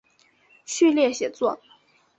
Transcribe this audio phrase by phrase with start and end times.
[0.65, 1.61] 序列写作。